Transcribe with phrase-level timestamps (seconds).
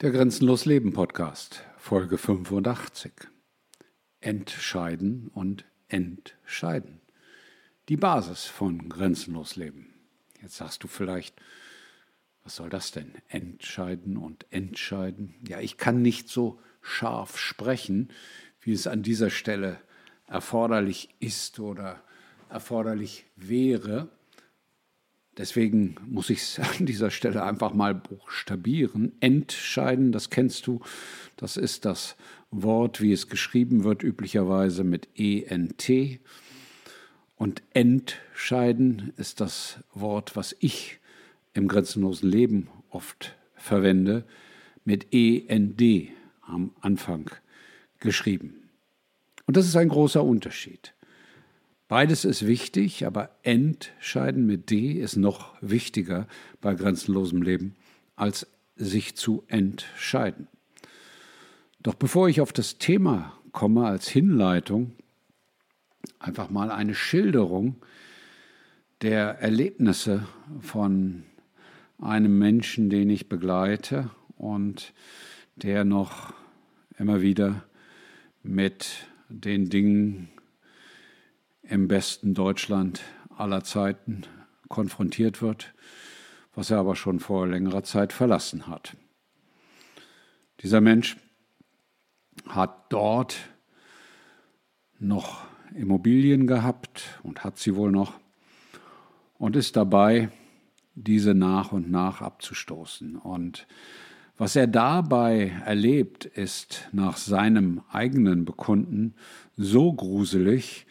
[0.00, 3.10] Der Grenzenlos Leben Podcast, Folge 85.
[4.20, 7.00] Entscheiden und entscheiden.
[7.88, 9.92] Die Basis von Grenzenlos Leben.
[10.40, 11.34] Jetzt sagst du vielleicht,
[12.44, 13.10] was soll das denn?
[13.26, 15.34] Entscheiden und entscheiden.
[15.48, 18.12] Ja, ich kann nicht so scharf sprechen,
[18.60, 19.80] wie es an dieser Stelle
[20.28, 22.00] erforderlich ist oder
[22.48, 24.08] erforderlich wäre.
[25.38, 29.12] Deswegen muss ich es an dieser Stelle einfach mal buchstabieren.
[29.20, 30.80] Entscheiden, das kennst du.
[31.36, 32.16] Das ist das
[32.50, 36.20] Wort, wie es geschrieben wird, üblicherweise mit ENT.
[37.36, 40.98] Und entscheiden ist das Wort, was ich
[41.54, 44.24] im grenzenlosen Leben oft verwende,
[44.84, 46.10] mit END
[46.42, 47.30] am Anfang
[48.00, 48.70] geschrieben.
[49.46, 50.94] Und das ist ein großer Unterschied.
[51.88, 56.28] Beides ist wichtig, aber entscheiden mit D ist noch wichtiger
[56.60, 57.76] bei grenzenlosem Leben,
[58.14, 58.46] als
[58.76, 60.48] sich zu entscheiden.
[61.82, 64.92] Doch bevor ich auf das Thema komme als Hinleitung,
[66.18, 67.76] einfach mal eine Schilderung
[69.00, 70.26] der Erlebnisse
[70.60, 71.22] von
[71.98, 74.92] einem Menschen, den ich begleite und
[75.56, 76.34] der noch
[76.98, 77.64] immer wieder
[78.42, 80.28] mit den Dingen
[81.68, 83.02] im besten Deutschland
[83.36, 84.22] aller Zeiten
[84.68, 85.74] konfrontiert wird,
[86.54, 88.96] was er aber schon vor längerer Zeit verlassen hat.
[90.60, 91.16] Dieser Mensch
[92.46, 93.36] hat dort
[94.98, 98.14] noch Immobilien gehabt und hat sie wohl noch
[99.38, 100.30] und ist dabei,
[100.94, 103.16] diese nach und nach abzustoßen.
[103.16, 103.68] Und
[104.36, 109.14] was er dabei erlebt, ist nach seinem eigenen Bekunden
[109.56, 110.86] so gruselig,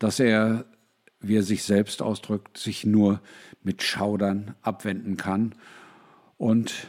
[0.00, 0.64] dass er,
[1.20, 3.20] wie er sich selbst ausdrückt, sich nur
[3.62, 5.54] mit Schaudern abwenden kann
[6.38, 6.88] und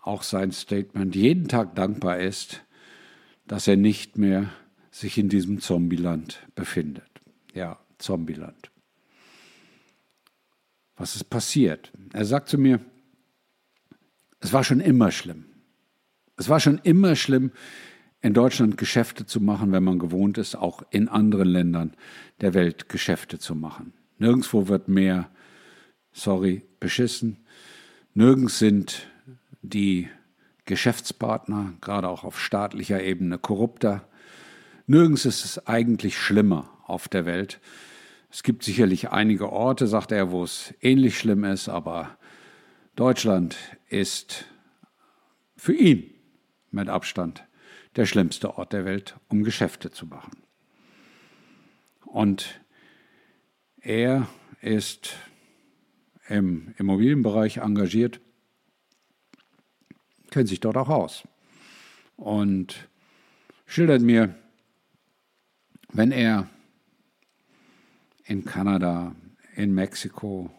[0.00, 2.62] auch sein Statement jeden Tag dankbar ist,
[3.46, 4.50] dass er nicht mehr
[4.90, 7.10] sich in diesem Zombieland befindet.
[7.52, 8.70] Ja, Zombieland.
[10.96, 11.92] Was ist passiert?
[12.12, 12.80] Er sagt zu mir,
[14.40, 15.46] es war schon immer schlimm.
[16.36, 17.50] Es war schon immer schlimm,
[18.20, 21.96] in Deutschland Geschäfte zu machen, wenn man gewohnt ist, auch in anderen Ländern
[22.40, 23.92] der Welt Geschäfte zu machen.
[24.18, 25.30] Nirgendwo wird mehr,
[26.12, 27.44] sorry, beschissen.
[28.14, 29.08] Nirgends sind
[29.62, 30.08] die
[30.64, 34.08] Geschäftspartner, gerade auch auf staatlicher Ebene, korrupter.
[34.86, 37.60] Nirgends ist es eigentlich schlimmer auf der Welt.
[38.30, 42.16] Es gibt sicherlich einige Orte, sagt er, wo es ähnlich schlimm ist, aber
[42.96, 43.56] Deutschland
[43.88, 44.46] ist
[45.56, 46.10] für ihn
[46.70, 47.46] mit Abstand
[47.96, 50.42] der schlimmste Ort der Welt, um Geschäfte zu machen.
[52.04, 52.60] Und
[53.80, 54.28] er
[54.60, 55.16] ist
[56.28, 58.20] im Immobilienbereich engagiert,
[60.30, 61.26] kennt sich dort auch aus
[62.16, 62.88] und
[63.64, 64.34] schildert mir,
[65.92, 66.48] wenn er
[68.24, 69.14] in Kanada,
[69.54, 70.50] in Mexiko,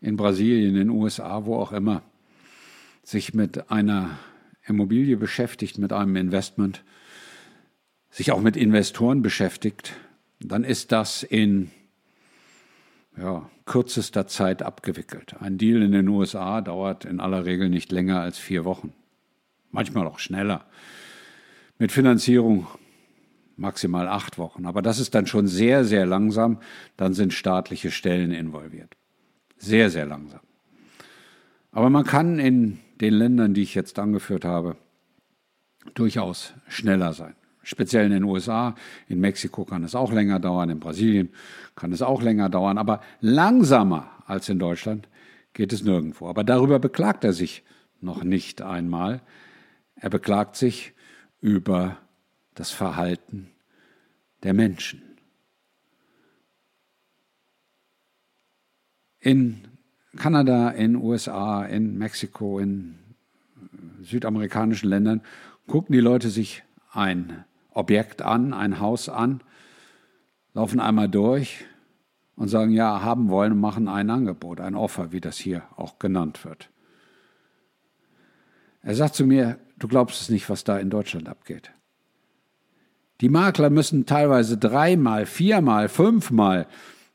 [0.00, 2.02] in Brasilien, in den USA, wo auch immer,
[3.02, 4.18] sich mit einer
[4.66, 6.84] Immobilie beschäftigt, mit einem Investment,
[8.10, 9.94] sich auch mit Investoren beschäftigt,
[10.40, 11.70] dann ist das in
[13.16, 15.34] ja, kürzester Zeit abgewickelt.
[15.40, 18.92] Ein Deal in den USA dauert in aller Regel nicht länger als vier Wochen,
[19.70, 20.66] manchmal auch schneller.
[21.78, 22.66] Mit Finanzierung
[23.56, 24.66] maximal acht Wochen.
[24.66, 26.58] Aber das ist dann schon sehr, sehr langsam.
[26.96, 28.96] Dann sind staatliche Stellen involviert.
[29.56, 30.40] Sehr, sehr langsam.
[31.70, 34.76] Aber man kann in den Ländern, die ich jetzt angeführt habe,
[35.94, 37.34] durchaus schneller sein.
[37.64, 38.76] Speziell in den USA,
[39.08, 41.30] in Mexiko kann es auch länger dauern, in Brasilien
[41.74, 45.08] kann es auch länger dauern, aber langsamer als in Deutschland
[45.52, 46.28] geht es nirgendwo.
[46.28, 47.64] Aber darüber beklagt er sich
[48.00, 49.20] noch nicht einmal.
[49.96, 50.92] Er beklagt sich
[51.40, 51.98] über
[52.54, 53.50] das Verhalten
[54.44, 55.02] der Menschen.
[59.18, 59.71] In
[60.16, 62.98] Kanada, in USA, in Mexiko, in
[64.02, 65.22] südamerikanischen Ländern
[65.66, 66.62] gucken die Leute sich
[66.92, 69.40] ein Objekt an, ein Haus an,
[70.54, 71.64] laufen einmal durch
[72.36, 75.98] und sagen, ja, haben wollen und machen ein Angebot, ein Offer, wie das hier auch
[75.98, 76.68] genannt wird.
[78.82, 81.70] Er sagt zu mir, du glaubst es nicht, was da in Deutschland abgeht.
[83.20, 86.66] Die Makler müssen teilweise dreimal, viermal, fünfmal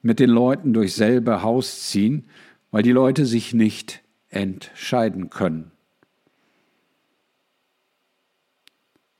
[0.01, 2.29] mit den Leuten durch selbe Haus ziehen,
[2.71, 5.71] weil die Leute sich nicht entscheiden können.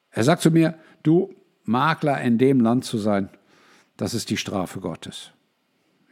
[0.09, 1.33] Er sagt zu mir, du
[1.63, 3.29] Makler in dem Land zu sein,
[3.97, 5.31] das ist die Strafe Gottes.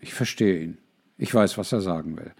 [0.01, 0.77] Ich verstehe ihn.
[1.17, 2.33] Ich weiß, was er sagen will.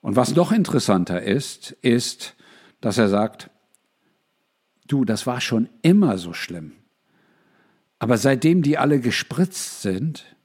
[0.00, 2.34] Und was noch interessanter ist, ist,
[2.80, 3.50] dass er sagt,
[4.92, 6.72] Du, das war schon immer so schlimm.
[7.98, 10.36] Aber seitdem die alle gespritzt sind,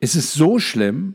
[0.00, 1.14] ist es so schlimm,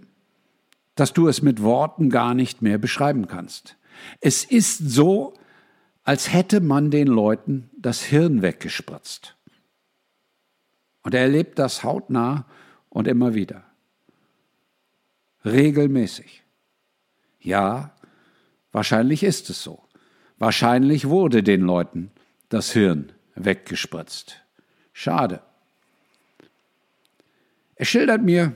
[0.95, 3.77] dass du es mit Worten gar nicht mehr beschreiben kannst.
[4.21, 5.33] Es ist so,
[6.03, 9.35] als hätte man den Leuten das Hirn weggespritzt.
[11.01, 12.45] Und er erlebt das hautnah
[12.89, 13.63] und immer wieder.
[15.45, 16.43] Regelmäßig.
[17.39, 17.93] Ja,
[18.71, 19.83] wahrscheinlich ist es so.
[20.37, 22.11] Wahrscheinlich wurde den Leuten
[22.49, 24.41] das Hirn weggespritzt.
[24.93, 25.41] Schade.
[27.75, 28.55] Er schildert mir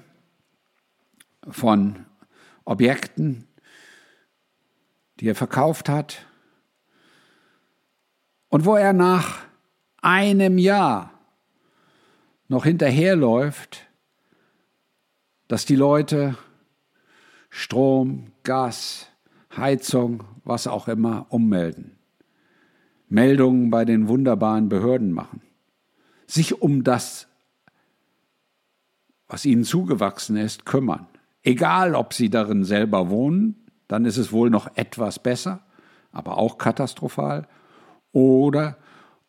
[1.49, 2.05] von
[2.67, 3.47] Objekten,
[5.19, 6.25] die er verkauft hat
[8.49, 9.45] und wo er nach
[10.01, 11.11] einem Jahr
[12.49, 13.87] noch hinterherläuft,
[15.47, 16.37] dass die Leute
[17.49, 19.07] Strom, Gas,
[19.55, 21.97] Heizung, was auch immer ummelden.
[23.07, 25.41] Meldungen bei den wunderbaren Behörden machen.
[26.27, 27.29] Sich um das,
[29.29, 31.07] was ihnen zugewachsen ist, kümmern.
[31.47, 33.55] Egal, ob sie darin selber wohnen,
[33.87, 35.61] dann ist es wohl noch etwas besser,
[36.11, 37.47] aber auch katastrophal.
[38.11, 38.75] Oder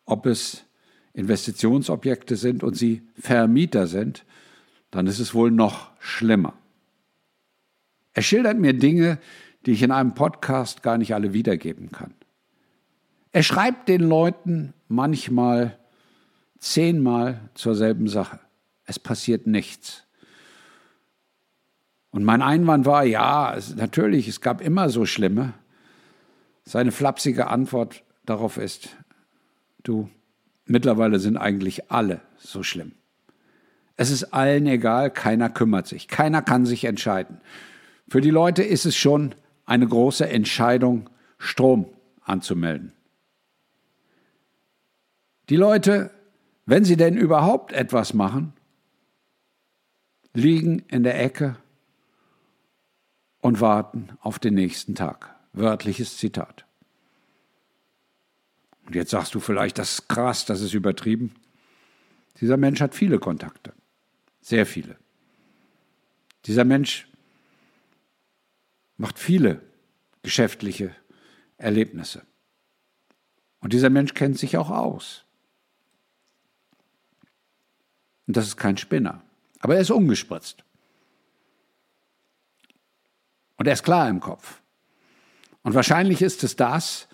[0.03, 0.65] ob es
[1.13, 4.25] Investitionsobjekte sind und sie Vermieter sind,
[4.91, 6.55] dann ist es wohl noch schlimmer.
[8.11, 9.17] Er schildert mir Dinge,
[9.65, 12.13] die ich in einem Podcast gar nicht alle wiedergeben kann.
[13.31, 15.79] Er schreibt den Leuten manchmal
[16.57, 18.41] zehnmal zur selben Sache.
[18.83, 20.03] Es passiert nichts.
[22.11, 25.53] Und mein Einwand war, ja, natürlich, es gab immer so schlimme.
[26.63, 28.89] Seine flapsige Antwort darauf ist,
[29.83, 30.09] du,
[30.65, 32.93] mittlerweile sind eigentlich alle so schlimm.
[33.95, 37.41] Es ist allen egal, keiner kümmert sich, keiner kann sich entscheiden.
[38.07, 39.35] Für die Leute ist es schon
[39.65, 41.85] eine große Entscheidung, Strom
[42.21, 42.93] anzumelden.
[45.49, 46.11] Die Leute,
[46.65, 48.53] wenn sie denn überhaupt etwas machen,
[50.33, 51.55] liegen in der Ecke
[53.41, 55.35] und warten auf den nächsten Tag.
[55.53, 56.65] Wörtliches Zitat.
[58.85, 61.35] Und jetzt sagst du vielleicht, das ist krass, das ist übertrieben.
[62.41, 63.73] Dieser Mensch hat viele Kontakte,
[64.41, 64.95] sehr viele.
[66.45, 67.07] Dieser Mensch
[68.97, 69.61] macht viele
[70.23, 70.95] geschäftliche
[71.57, 72.23] Erlebnisse.
[73.59, 75.25] Und dieser Mensch kennt sich auch aus.
[78.27, 79.21] Und das ist kein Spinner.
[79.59, 80.63] Aber er ist ungespritzt.
[83.59, 84.61] Und er ist klar im Kopf.
[85.63, 87.09] Und wahrscheinlich ist es das,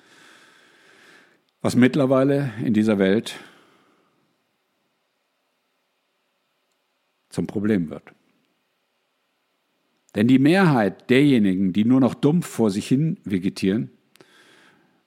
[1.61, 3.35] was mittlerweile in dieser Welt
[7.29, 8.13] zum Problem wird.
[10.13, 13.89] Denn die Mehrheit derjenigen, die nur noch dumpf vor sich hin vegetieren,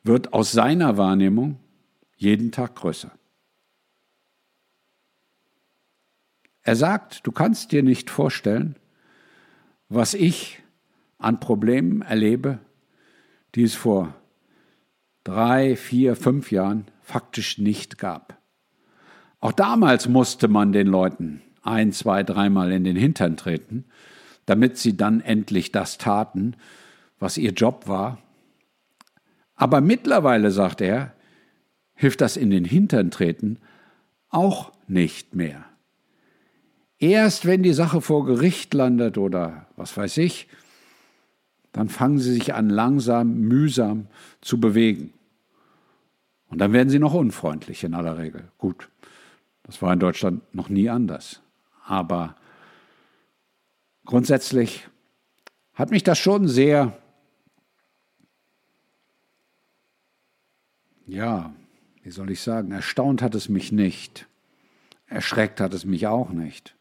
[0.03, 1.61] wird aus seiner Wahrnehmung
[2.17, 3.13] jeden Tag größer.
[6.63, 8.75] Er sagt, du kannst dir nicht vorstellen,
[9.89, 10.61] was ich
[11.19, 12.59] an Problemen erlebe,
[13.55, 14.15] die es vor
[15.25, 18.39] drei, vier, fünf Jahren faktisch nicht gab.
[19.41, 23.85] Auch damals musste man den Leuten ein, zwei, dreimal in den Hintern treten,
[24.47, 26.57] damit sie dann endlich das taten,
[27.19, 28.19] was ihr Job war.
[29.55, 31.13] Aber mittlerweile, sagt er,
[31.95, 33.59] hilft das in den Hintern treten
[34.31, 35.65] auch nicht mehr.
[36.99, 40.49] Erst wenn die Sache vor Gericht landet oder was weiß ich,
[41.73, 44.07] dann fangen sie sich an, langsam, mühsam
[44.41, 45.13] zu bewegen.
[46.49, 48.51] Und dann werden sie noch unfreundlich in aller Regel.
[48.59, 48.89] Gut,
[49.65, 51.43] das war in Deutschland noch nie anders.
[51.85, 52.37] Aber
[54.05, 54.89] grundsätzlich
[55.75, 56.97] hat mich das schon sehr,
[61.07, 61.53] ja,
[62.03, 64.27] wie soll ich sagen, erstaunt hat es mich nicht.
[65.07, 66.75] Erschreckt hat es mich auch nicht.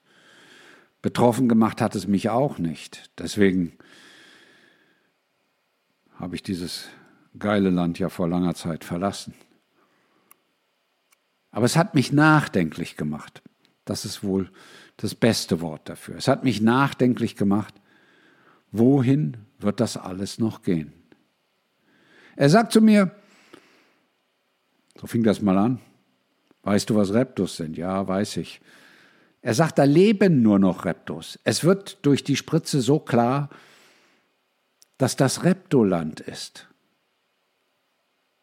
[1.01, 3.11] Betroffen gemacht hat es mich auch nicht.
[3.19, 3.77] Deswegen
[6.19, 6.87] habe ich dieses
[7.37, 9.33] geile Land ja vor langer Zeit verlassen.
[11.51, 13.41] Aber es hat mich nachdenklich gemacht.
[13.85, 14.51] Das ist wohl
[14.97, 16.15] das beste Wort dafür.
[16.15, 17.73] Es hat mich nachdenklich gemacht,
[18.71, 20.93] wohin wird das alles noch gehen?
[22.35, 23.11] Er sagt zu mir,
[24.99, 25.79] so fing das mal an,
[26.63, 27.77] weißt du, was Reptus sind?
[27.77, 28.61] Ja, weiß ich.
[29.41, 31.39] Er sagt, da leben nur noch Reptus.
[31.43, 33.49] Es wird durch die Spritze so klar,
[34.97, 36.67] dass das Reptoland ist.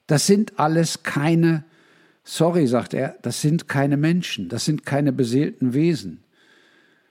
[0.07, 1.65] Das sind alles keine,
[2.23, 6.23] sorry, sagt er, das sind keine Menschen, das sind keine beseelten Wesen.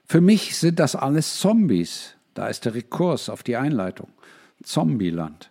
[0.06, 2.14] Für mich sind das alles Zombies.
[2.34, 4.08] Da ist der Rekurs auf die Einleitung.
[4.62, 5.50] Zombieland.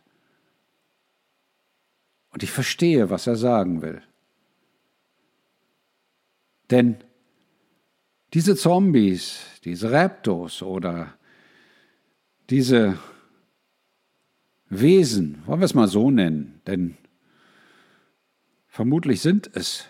[2.30, 4.02] Und ich verstehe, was er sagen will.
[6.72, 6.98] Denn
[8.34, 11.14] diese Zombies, diese Raptos oder
[12.50, 12.98] diese
[14.80, 16.98] Wesen, wollen wir es mal so nennen, denn
[18.68, 19.86] vermutlich sind es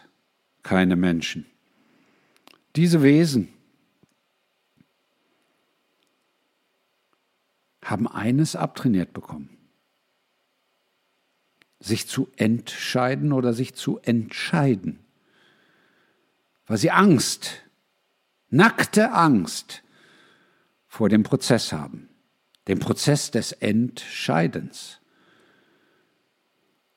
[0.63, 1.45] keine Menschen.
[2.75, 3.49] Diese Wesen
[7.83, 9.49] haben eines abtrainiert bekommen.
[11.79, 14.99] Sich zu entscheiden oder sich zu entscheiden.
[16.65, 17.63] Weil sie Angst,
[18.49, 19.83] nackte Angst
[20.87, 22.07] vor dem Prozess haben.
[22.67, 25.00] Dem Prozess des Entscheidens.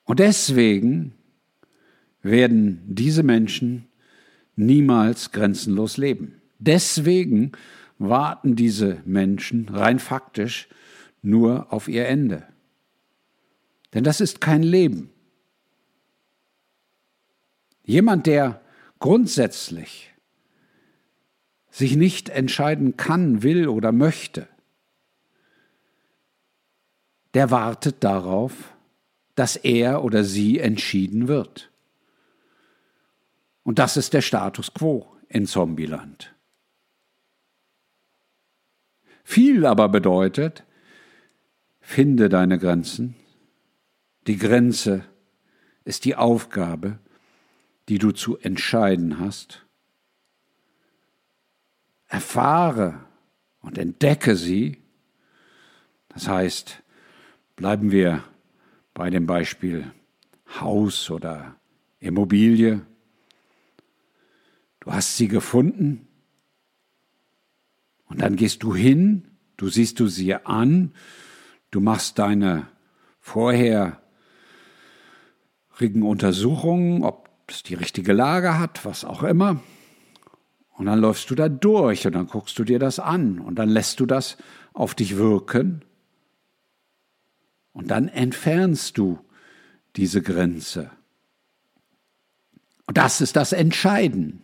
[0.05, 1.15] Und deswegen
[2.23, 3.89] werden diese Menschen
[4.55, 6.41] niemals grenzenlos leben.
[6.59, 7.53] Deswegen
[7.99, 10.69] warten diese Menschen rein faktisch
[11.23, 12.47] nur auf ihr Ende.
[13.95, 15.11] Denn das ist kein Leben.
[17.85, 18.61] Jemand, der
[18.99, 20.13] grundsätzlich
[21.71, 24.49] sich nicht entscheiden kann, will oder möchte,
[27.37, 28.75] der wartet darauf,
[29.35, 31.71] dass er oder sie entschieden wird.
[33.63, 36.35] Und das ist der Status quo in Zombieland.
[39.23, 40.65] Viel aber bedeutet,
[41.79, 43.17] finde deine Grenzen.
[44.27, 45.05] Die Grenze
[45.85, 47.01] ist die Aufgabe,
[47.91, 49.67] die du zu entscheiden hast.
[52.07, 53.05] Erfahre
[53.61, 54.83] und entdecke sie.
[56.09, 56.83] Das heißt,
[57.57, 58.23] bleiben wir
[58.95, 59.91] bei dem Beispiel
[60.61, 61.57] Haus oder
[61.99, 62.83] Immobilie.
[64.81, 66.07] Du hast sie gefunden
[68.09, 70.93] und dann gehst du hin, du siehst du sie an,
[71.71, 72.69] du machst deine
[73.21, 74.03] vorherigen
[76.03, 79.61] Untersuchungen, ob es die richtige Lage hat, was auch immer.
[80.75, 83.71] Und dann läufst du da durch und dann guckst du dir das an und dann
[83.71, 84.37] lässt du das
[84.75, 85.86] auf dich wirken.
[87.77, 89.19] Und dann entfernst du
[89.97, 90.91] diese Grenze.
[92.87, 94.41] Und das ist das Entscheiden.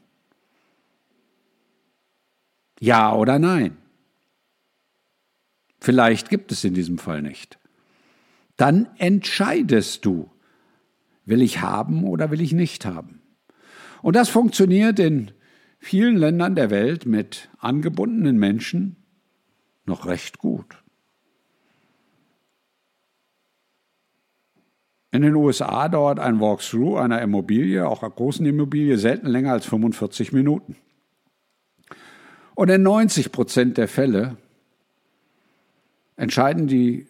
[2.78, 3.78] Ja oder nein?
[5.80, 7.58] Vielleicht gibt es in diesem Fall nicht.
[8.58, 10.30] Dann entscheidest du,
[11.24, 13.22] will ich haben oder will ich nicht haben.
[14.02, 15.30] Und das funktioniert in
[15.78, 18.96] vielen Ländern der Welt mit angebundenen Menschen
[19.86, 20.81] noch recht gut.
[25.12, 29.66] In den USA dauert ein Walkthrough einer Immobilie, auch einer großen Immobilie, selten länger als
[29.66, 30.76] 45 Minuten.
[32.54, 34.36] Und in 90 Prozent der Fälle
[36.16, 37.06] entscheiden die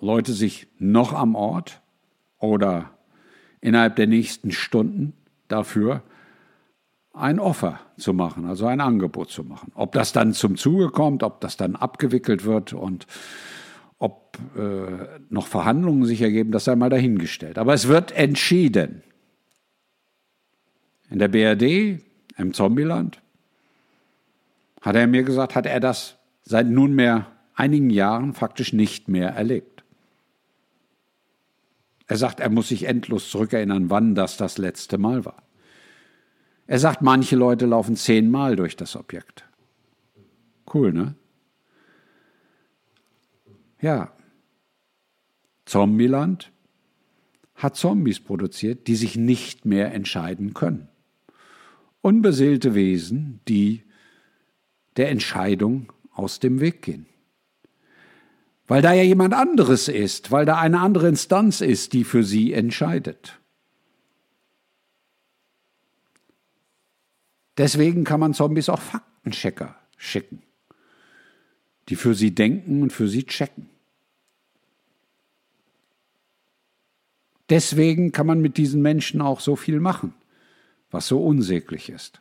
[0.00, 1.80] Leute sich noch am Ort
[2.38, 2.90] oder
[3.60, 5.12] innerhalb der nächsten Stunden
[5.46, 6.02] dafür,
[7.12, 9.72] ein Offer zu machen, also ein Angebot zu machen.
[9.74, 13.06] Ob das dann zum Zuge kommt, ob das dann abgewickelt wird und
[13.98, 17.58] ob äh, noch Verhandlungen sich ergeben, das sei mal dahingestellt.
[17.58, 19.02] Aber es wird entschieden.
[21.10, 22.02] In der BRD,
[22.36, 23.20] im Zombieland,
[24.80, 29.82] hat er mir gesagt, hat er das seit nunmehr einigen Jahren faktisch nicht mehr erlebt.
[32.06, 35.42] Er sagt, er muss sich endlos zurückerinnern, wann das das letzte Mal war.
[36.66, 39.44] Er sagt, manche Leute laufen zehnmal durch das Objekt.
[40.72, 41.14] Cool, ne?
[43.80, 44.12] Ja.
[45.64, 46.50] Zombieland
[47.54, 50.88] hat Zombies produziert, die sich nicht mehr entscheiden können.
[52.00, 53.82] Unbeseelte Wesen, die
[54.96, 57.06] der Entscheidung aus dem Weg gehen.
[58.66, 62.52] Weil da ja jemand anderes ist, weil da eine andere Instanz ist, die für sie
[62.52, 63.40] entscheidet.
[67.56, 70.42] Deswegen kann man Zombies auch Faktenchecker schicken,
[71.88, 73.68] die für sie denken und für sie checken.
[77.48, 80.12] Deswegen kann man mit diesen Menschen auch so viel machen,
[80.90, 82.20] was so unsäglich ist.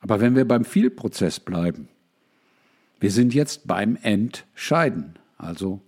[0.00, 1.88] Aber wenn wir beim Vielprozess bleiben,
[2.98, 5.80] wir sind jetzt beim Entscheiden, also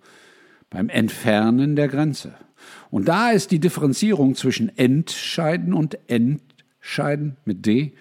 [0.70, 2.34] beim Entfernen der Grenze.
[2.90, 7.92] Und da ist die Differenzierung zwischen Entscheiden und Entscheiden mit D.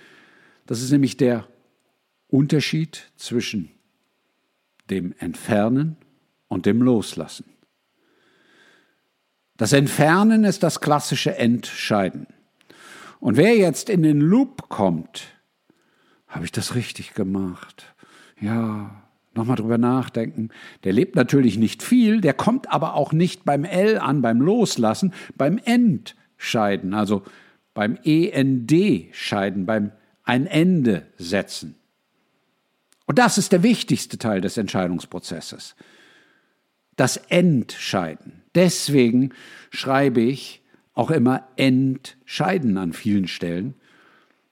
[0.65, 1.48] Das ist nämlich der
[2.27, 3.70] Unterschied zwischen
[4.89, 5.98] dem Entfernen
[6.48, 7.46] und dem Loslassen.
[9.58, 12.27] Das Entfernen ist das klassische Entscheiden.
[13.20, 15.27] Und wer jetzt in den Loop kommt,
[16.27, 17.93] habe ich das richtig gemacht?
[18.41, 19.03] Ja,
[19.36, 20.50] nochmal drüber nachdenken.
[20.84, 25.13] Der lebt natürlich nicht viel, der kommt aber auch nicht beim L an, beim Loslassen,
[25.36, 27.24] beim Entscheiden, also
[27.74, 29.91] beim END-Scheiden, beim
[30.24, 31.75] ein Ende setzen.
[33.06, 35.75] Und das ist der wichtigste Teil des Entscheidungsprozesses.
[36.96, 38.44] Das Entscheiden.
[38.56, 39.34] Deswegen
[39.72, 40.62] schreibe ich
[40.94, 43.74] auch immer Entscheiden an vielen Stellen,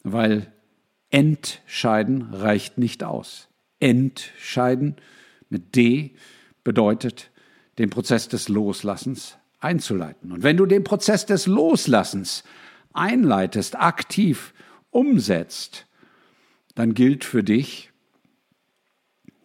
[0.04, 0.52] weil
[1.12, 3.48] Entscheiden reicht nicht aus.
[3.80, 4.96] Entscheiden
[5.50, 6.16] mit D
[6.64, 7.30] bedeutet,
[7.78, 10.32] den Prozess des Loslassens einzuleiten.
[10.32, 12.44] Und wenn du den Prozess des Loslassens
[12.94, 14.54] einleitest, aktiv
[14.92, 15.88] umsetzt,
[16.76, 17.92] dann gilt für dich,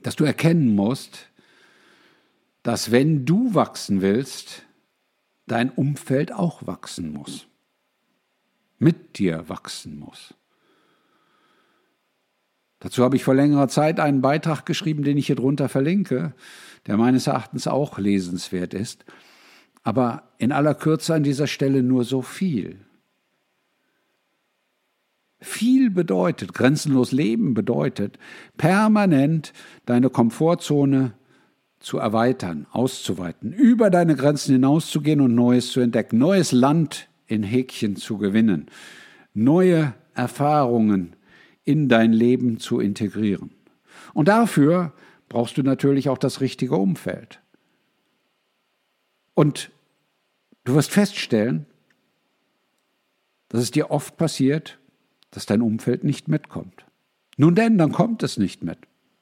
[0.02, 1.28] dass du erkennen musst,
[2.62, 4.62] dass wenn du wachsen willst,
[5.46, 7.46] dein Umfeld auch wachsen muss,
[8.78, 10.34] mit dir wachsen muss.
[12.80, 16.34] Dazu habe ich vor längerer Zeit einen Beitrag geschrieben, den ich hier drunter verlinke,
[16.86, 19.04] der meines Erachtens auch lesenswert ist.
[19.82, 22.85] Aber in aller Kürze an dieser Stelle nur so viel.
[25.46, 28.18] Viel bedeutet, grenzenlos leben bedeutet,
[28.56, 29.52] permanent
[29.86, 31.12] deine Komfortzone
[31.78, 37.94] zu erweitern, auszuweiten, über deine Grenzen hinauszugehen und Neues zu entdecken, neues Land in Häkchen
[37.94, 38.66] zu gewinnen,
[39.34, 41.14] neue Erfahrungen
[41.62, 43.52] in dein Leben zu integrieren.
[44.14, 44.94] Und dafür
[45.28, 47.40] brauchst du natürlich auch das richtige Umfeld.
[49.34, 49.70] Und
[50.64, 51.66] du wirst feststellen,
[53.48, 54.80] dass es dir oft passiert,
[55.30, 56.87] dass dein Umfeld nicht mitkommt.
[57.37, 58.78] Nun denn, dann kommt es nicht mit.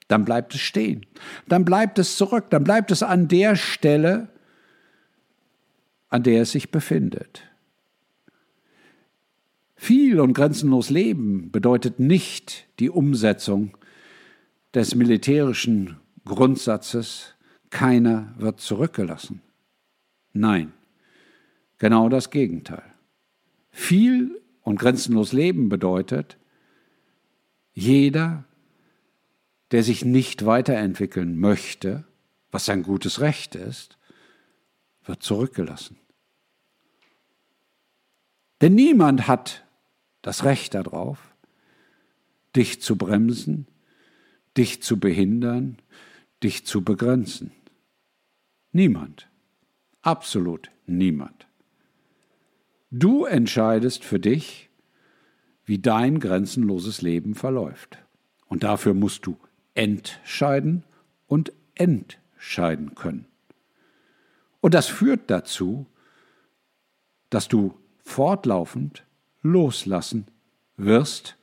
[0.09, 1.07] Dann bleibt es stehen.
[1.49, 2.51] Dann bleibt es zurück.
[2.51, 4.29] Dann bleibt es an der Stelle,
[6.09, 7.43] an der es sich befindet.
[9.77, 13.77] Viel und grenzenlos Leben bedeutet nicht die Umsetzung
[14.73, 17.35] des militärischen Grundsatzes,
[17.71, 19.43] keiner wird zurückgelassen.
[20.33, 20.73] Nein,
[21.79, 22.85] genau das Gegenteil.
[23.71, 26.39] Viel und grenzenlos Leben bedeutet,
[27.75, 28.45] jeder,
[29.71, 32.05] der sich nicht weiterentwickeln möchte,
[32.51, 33.99] was sein gutes Recht ist,
[35.05, 35.97] wird zurückgelassen.
[38.61, 39.65] Denn niemand hat
[40.23, 41.35] das Recht darauf,
[42.57, 43.67] dich zu bremsen,
[44.57, 45.79] dich zu behindern,
[46.43, 47.53] dich zu begrenzen.
[48.73, 49.29] Niemand.
[50.03, 51.47] Absolut niemand.
[52.97, 54.71] Du entscheidest für dich,
[55.65, 57.99] wie dein grenzenloses Leben verläuft.
[58.47, 59.37] Und dafür musst du
[59.75, 60.85] entscheiden
[61.27, 63.27] und entscheiden können.
[64.61, 65.87] Und das führt dazu,
[67.31, 69.05] dass du fortlaufend
[69.43, 70.29] loslassen
[70.77, 71.37] wirst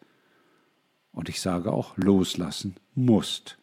[1.12, 3.58] und ich sage auch loslassen musst.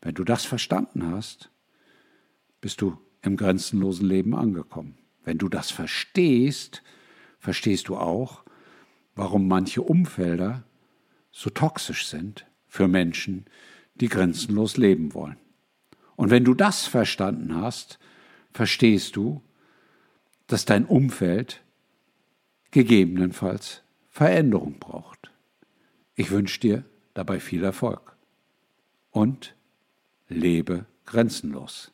[0.00, 1.50] Wenn du das verstanden hast,
[2.60, 4.99] bist du im grenzenlosen Leben angekommen.
[5.30, 6.82] Wenn du das verstehst,
[7.38, 8.42] verstehst du auch,
[9.14, 10.64] warum manche Umfelder
[11.30, 13.44] so toxisch sind für Menschen,
[13.94, 15.36] die grenzenlos leben wollen.
[16.16, 18.00] Und wenn du das verstanden hast,
[18.52, 19.40] verstehst du,
[20.48, 21.62] dass dein Umfeld
[22.72, 25.30] gegebenenfalls Veränderung braucht.
[26.16, 28.16] Ich wünsche dir dabei viel Erfolg
[29.12, 29.54] und
[30.28, 31.92] lebe grenzenlos.